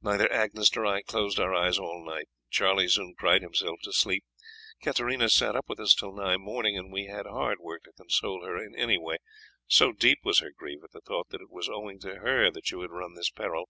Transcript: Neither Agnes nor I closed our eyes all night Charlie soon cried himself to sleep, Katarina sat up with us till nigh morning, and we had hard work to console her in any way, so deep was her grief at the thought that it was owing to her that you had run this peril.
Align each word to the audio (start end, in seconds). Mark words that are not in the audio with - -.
Neither 0.00 0.32
Agnes 0.32 0.74
nor 0.74 0.86
I 0.86 1.02
closed 1.02 1.38
our 1.38 1.54
eyes 1.54 1.78
all 1.78 2.02
night 2.02 2.30
Charlie 2.48 2.88
soon 2.88 3.14
cried 3.18 3.42
himself 3.42 3.80
to 3.82 3.92
sleep, 3.92 4.24
Katarina 4.82 5.28
sat 5.28 5.54
up 5.54 5.68
with 5.68 5.78
us 5.78 5.94
till 5.94 6.14
nigh 6.14 6.38
morning, 6.38 6.78
and 6.78 6.90
we 6.90 7.04
had 7.04 7.26
hard 7.26 7.58
work 7.60 7.82
to 7.84 7.92
console 7.92 8.46
her 8.46 8.56
in 8.56 8.74
any 8.74 8.96
way, 8.96 9.18
so 9.66 9.92
deep 9.92 10.20
was 10.24 10.38
her 10.38 10.52
grief 10.56 10.82
at 10.84 10.92
the 10.92 11.02
thought 11.02 11.28
that 11.28 11.42
it 11.42 11.50
was 11.50 11.68
owing 11.68 12.00
to 12.00 12.20
her 12.20 12.50
that 12.50 12.70
you 12.70 12.80
had 12.80 12.92
run 12.92 13.12
this 13.12 13.28
peril. 13.28 13.68